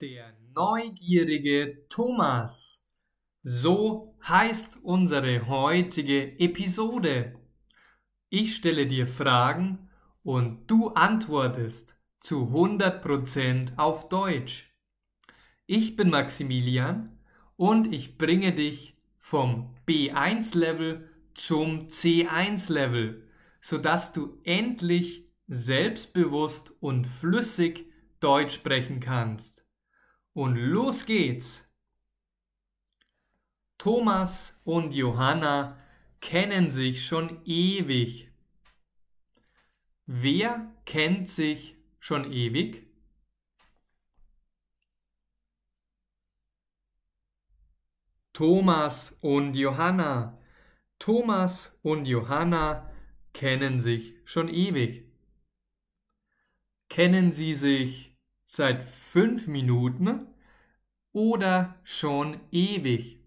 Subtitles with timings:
[0.00, 2.82] Der neugierige Thomas.
[3.42, 7.38] So heißt unsere heutige Episode.
[8.30, 9.90] Ich stelle dir Fragen
[10.22, 14.74] und du antwortest zu 100% auf Deutsch.
[15.66, 17.18] Ich bin Maximilian
[17.56, 23.28] und ich bringe dich vom B1-Level zum C1-Level,
[23.60, 27.84] sodass du endlich selbstbewusst und flüssig
[28.20, 29.59] Deutsch sprechen kannst.
[30.32, 31.66] Und los geht's!
[33.78, 35.78] Thomas und Johanna
[36.20, 38.30] kennen sich schon ewig.
[40.06, 42.86] Wer kennt sich schon ewig?
[48.32, 50.38] Thomas und Johanna.
[50.98, 52.90] Thomas und Johanna
[53.32, 55.10] kennen sich schon ewig.
[56.88, 58.09] Kennen Sie sich
[58.52, 60.26] seit fünf Minuten
[61.12, 63.20] oder schon ewig?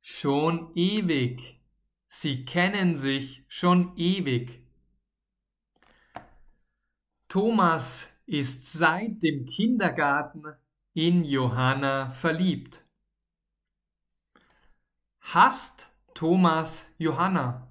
[0.00, 1.60] Schon ewig.
[2.08, 4.64] Sie kennen sich schon ewig.
[7.28, 10.44] Thomas ist seit dem Kindergarten
[10.94, 12.82] in Johanna verliebt.
[15.20, 15.89] Hasst
[16.20, 17.66] Thomas Johanna?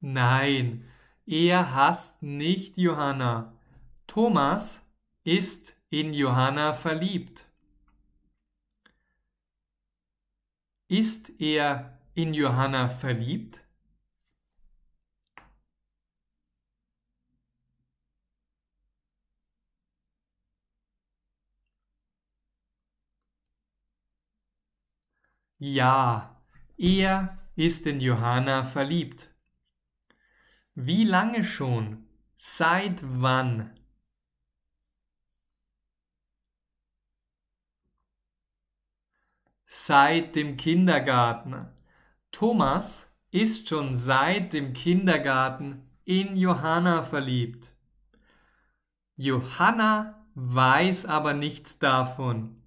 [0.00, 0.90] Nein,
[1.26, 3.52] er hasst nicht Johanna.
[4.06, 4.80] Thomas
[5.24, 7.50] ist in Johanna verliebt.
[10.88, 13.67] Ist er in Johanna verliebt?
[25.60, 26.40] Ja,
[26.76, 29.34] er ist in Johanna verliebt.
[30.74, 32.06] Wie lange schon?
[32.36, 33.76] Seit wann?
[39.66, 41.66] Seit dem Kindergarten.
[42.30, 47.74] Thomas ist schon seit dem Kindergarten in Johanna verliebt.
[49.16, 52.62] Johanna weiß aber nichts davon.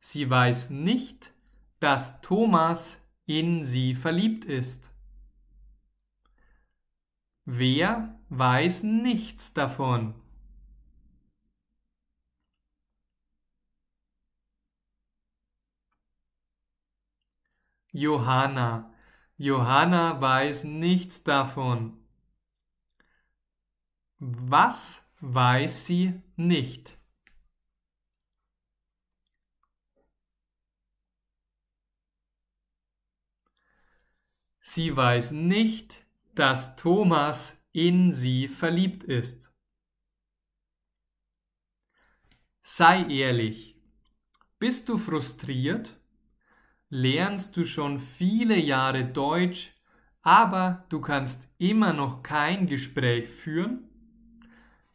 [0.00, 1.34] Sie weiß nicht,
[1.82, 4.92] dass Thomas in sie verliebt ist.
[7.44, 10.14] Wer weiß nichts davon?
[17.90, 18.94] Johanna.
[19.36, 21.98] Johanna weiß nichts davon.
[24.20, 27.01] Was weiß sie nicht?
[34.74, 36.02] Sie weiß nicht,
[36.34, 39.52] dass Thomas in sie verliebt ist.
[42.62, 43.76] Sei ehrlich.
[44.58, 46.00] Bist du frustriert?
[46.88, 49.74] Lernst du schon viele Jahre Deutsch,
[50.22, 53.90] aber du kannst immer noch kein Gespräch führen?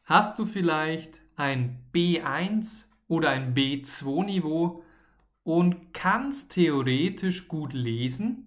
[0.05, 4.83] Hast du vielleicht ein B1 oder ein B2 Niveau
[5.43, 8.46] und kannst theoretisch gut lesen,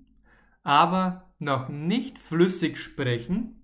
[0.71, 3.61] aber noch nicht flüssig sprechen?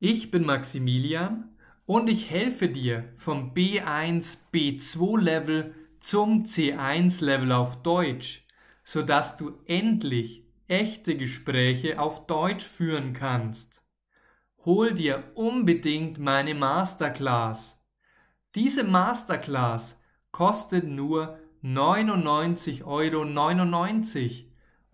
[0.00, 1.56] Ich bin Maximilian
[1.86, 8.44] und ich helfe dir vom B1, B2 Level zum C1 Level auf Deutsch,
[8.82, 13.84] sodass du endlich echte Gespräche auf Deutsch führen kannst.
[14.64, 17.80] Hol dir unbedingt meine Masterclass.
[18.56, 23.22] Diese Masterclass kostet nur 99,99 Euro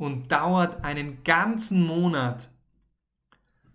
[0.00, 2.48] und dauert einen ganzen Monat.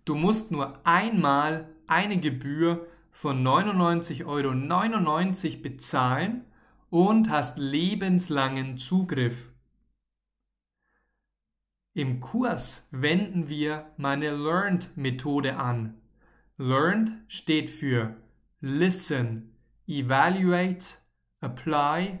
[0.04, 6.44] Du musst nur einmal eine Gebühr von 99,99 Euro bezahlen
[6.90, 9.52] und hast lebenslangen Zugriff.
[11.94, 15.94] Im Kurs wenden wir meine Learned-Methode an.
[16.58, 18.16] Learned steht für
[18.60, 19.54] Listen,
[19.86, 20.86] Evaluate,
[21.40, 22.18] Apply,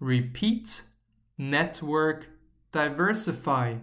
[0.00, 0.84] Repeat,
[1.36, 2.31] Network
[2.74, 3.80] Diversify.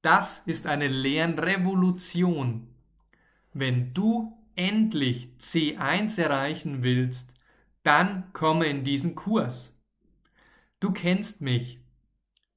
[0.00, 2.68] Das ist eine Lernrevolution.
[3.52, 7.34] Wenn du endlich C1 erreichen willst,
[7.82, 9.76] dann komme in diesen Kurs.
[10.78, 11.80] Du kennst mich.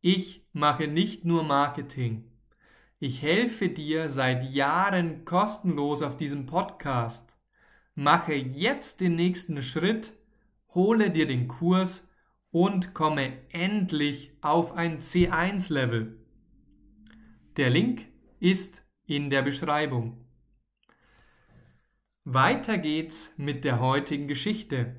[0.01, 2.31] Ich mache nicht nur Marketing.
[2.99, 7.37] Ich helfe dir seit Jahren kostenlos auf diesem Podcast.
[7.95, 10.13] Mache jetzt den nächsten Schritt,
[10.75, 12.07] hole dir den Kurs
[12.51, 16.17] und komme endlich auf ein C1-Level.
[17.57, 18.05] Der Link
[18.39, 20.25] ist in der Beschreibung.
[22.23, 24.95] Weiter geht's mit der heutigen Geschichte.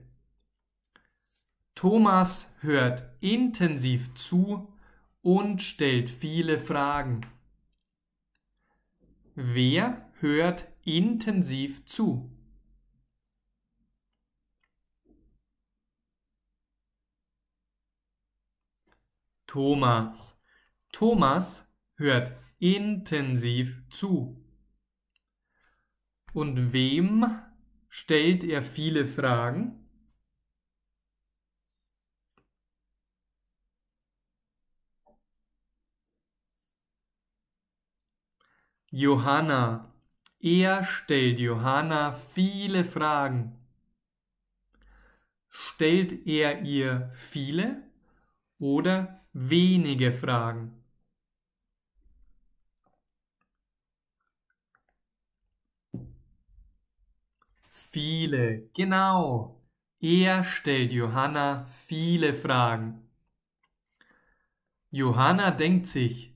[1.74, 4.72] Thomas hört intensiv zu
[5.20, 7.26] und stellt viele Fragen.
[9.34, 12.30] Wer hört intensiv zu?
[19.48, 20.38] Thomas.
[20.92, 21.66] Thomas
[21.96, 24.44] hört intensiv zu.
[26.34, 27.26] Und wem
[27.88, 29.88] stellt er viele Fragen?
[38.90, 39.92] Johanna.
[40.40, 43.58] Er stellt Johanna viele Fragen.
[45.48, 47.82] Stellt er ihr viele
[48.58, 50.72] oder wenige Fragen?
[57.70, 59.62] Viele, genau.
[60.00, 63.08] Er stellt Johanna viele Fragen.
[64.90, 66.34] Johanna denkt sich,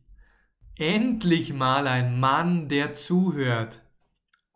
[0.78, 3.82] endlich mal ein Mann, der zuhört.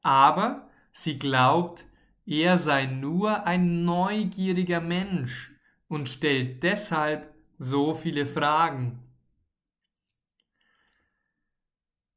[0.03, 1.87] Aber sie glaubt,
[2.27, 5.53] er sei nur ein neugieriger Mensch
[5.89, 9.03] und stellt deshalb so viele Fragen.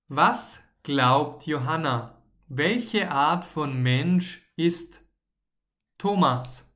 [0.08, 2.22] Was glaubt Johanna?
[2.48, 5.02] Welche Art von Mensch ist
[5.98, 6.70] Thomas?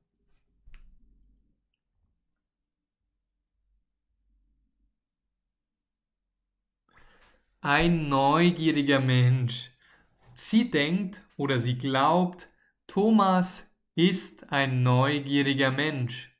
[7.63, 9.71] ein neugieriger Mensch.
[10.33, 12.49] Sie denkt oder sie glaubt,
[12.87, 16.32] Thomas ist ein neugieriger Mensch.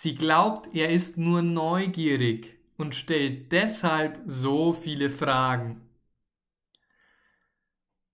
[0.00, 5.80] Sie glaubt, er ist nur neugierig und stellt deshalb so viele Fragen.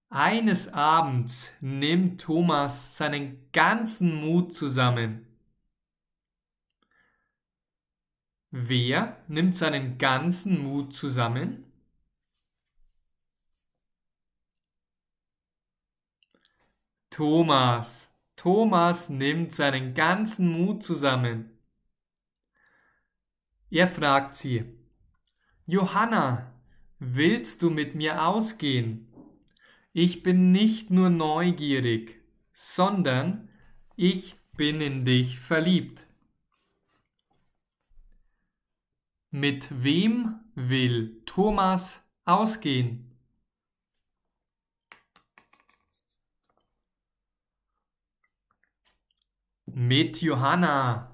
[0.08, 5.26] Eines Abends nimmt Thomas seinen ganzen Mut zusammen
[8.56, 11.64] Wer nimmt seinen ganzen Mut zusammen?
[17.10, 18.10] Thomas.
[18.36, 21.53] Thomas nimmt seinen ganzen Mut zusammen.
[23.74, 24.64] Er fragt sie,
[25.66, 26.54] Johanna,
[27.00, 29.12] willst du mit mir ausgehen?
[29.92, 32.22] Ich bin nicht nur neugierig,
[32.52, 33.48] sondern
[33.96, 36.06] ich bin in dich verliebt.
[39.32, 43.18] Mit wem will Thomas ausgehen?
[49.66, 51.13] Mit Johanna.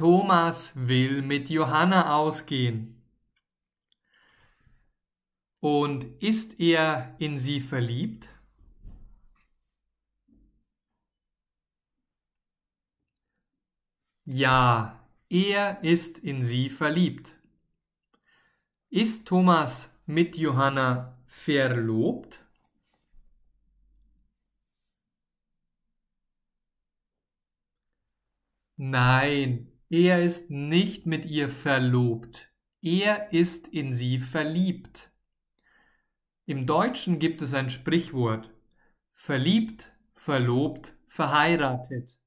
[0.00, 3.02] Thomas will mit Johanna ausgehen.
[5.60, 8.30] Und ist er in sie verliebt?
[14.24, 17.32] Ja, er ist in sie verliebt.
[18.88, 22.42] Ist Thomas mit Johanna verlobt?
[28.78, 32.50] Nein, er ist nicht mit ihr verlobt.
[32.80, 35.10] Er ist in sie verliebt.
[36.46, 38.50] Im Deutschen gibt es ein Sprichwort.
[39.12, 42.18] Verliebt, verlobt, verheiratet.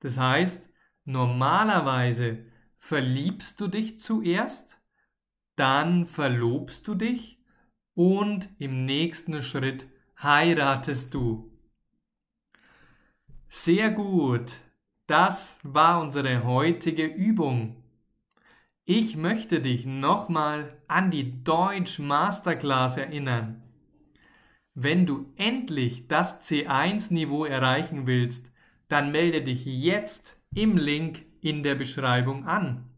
[0.00, 0.68] Das heißt,
[1.04, 2.44] normalerweise
[2.76, 4.82] verliebst du dich zuerst
[5.56, 7.38] dann verlobst du dich
[7.94, 9.86] und im nächsten Schritt
[10.20, 11.50] heiratest du.
[13.48, 14.60] Sehr gut,
[15.06, 17.76] das war unsere heutige Übung.
[18.84, 23.62] Ich möchte dich nochmal an die Deutsch Masterclass erinnern.
[24.74, 28.50] Wenn du endlich das C1-Niveau erreichen willst,
[28.88, 32.88] dann melde dich jetzt im Link in der Beschreibung an.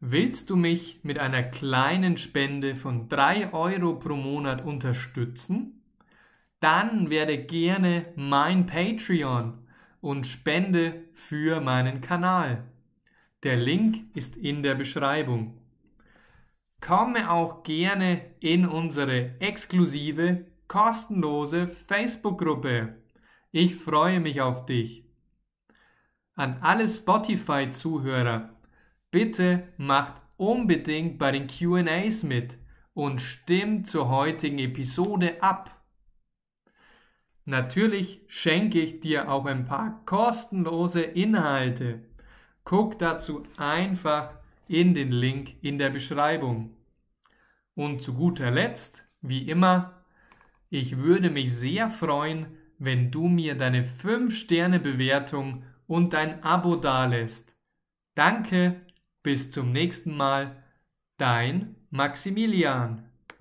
[0.00, 5.82] Willst du mich mit einer kleinen Spende von 3 Euro pro Monat unterstützen?
[6.60, 9.63] Dann werde gerne mein Patreon
[10.04, 12.70] und spende für meinen Kanal.
[13.42, 15.58] Der Link ist in der Beschreibung.
[16.82, 22.96] Komme auch gerne in unsere exklusive, kostenlose Facebook-Gruppe.
[23.50, 25.06] Ich freue mich auf dich.
[26.34, 28.50] An alle Spotify-Zuhörer
[29.10, 32.58] Bitte macht unbedingt bei den QAs mit
[32.92, 35.73] und stimm zur heutigen Episode ab.
[37.44, 42.00] Natürlich schenke ich dir auch ein paar kostenlose Inhalte.
[42.64, 44.30] Guck dazu einfach
[44.66, 46.74] in den Link in der Beschreibung.
[47.74, 50.04] Und zu guter Letzt, wie immer,
[50.70, 52.46] ich würde mich sehr freuen,
[52.78, 57.56] wenn du mir deine 5-Sterne-Bewertung und dein Abo dalässt.
[58.14, 58.80] Danke,
[59.22, 60.62] bis zum nächsten Mal,
[61.18, 63.04] dein Maximilian.